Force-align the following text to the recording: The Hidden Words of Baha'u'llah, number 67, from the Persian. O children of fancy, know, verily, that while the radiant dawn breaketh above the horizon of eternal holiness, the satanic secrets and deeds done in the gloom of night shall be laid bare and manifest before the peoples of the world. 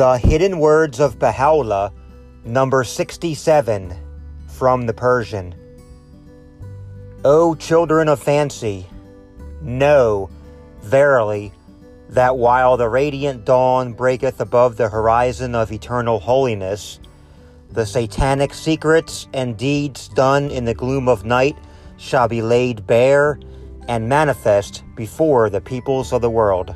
The 0.00 0.16
Hidden 0.16 0.58
Words 0.58 0.98
of 0.98 1.18
Baha'u'llah, 1.18 1.92
number 2.46 2.84
67, 2.84 3.94
from 4.46 4.86
the 4.86 4.94
Persian. 4.94 5.54
O 7.22 7.54
children 7.54 8.08
of 8.08 8.18
fancy, 8.18 8.86
know, 9.60 10.30
verily, 10.80 11.52
that 12.08 12.38
while 12.38 12.78
the 12.78 12.88
radiant 12.88 13.44
dawn 13.44 13.92
breaketh 13.92 14.40
above 14.40 14.78
the 14.78 14.88
horizon 14.88 15.54
of 15.54 15.70
eternal 15.70 16.18
holiness, 16.18 16.98
the 17.70 17.84
satanic 17.84 18.54
secrets 18.54 19.28
and 19.34 19.58
deeds 19.58 20.08
done 20.08 20.50
in 20.50 20.64
the 20.64 20.72
gloom 20.72 21.10
of 21.10 21.26
night 21.26 21.58
shall 21.98 22.26
be 22.26 22.40
laid 22.40 22.86
bare 22.86 23.38
and 23.86 24.08
manifest 24.08 24.82
before 24.96 25.50
the 25.50 25.60
peoples 25.60 26.14
of 26.14 26.22
the 26.22 26.30
world. 26.30 26.74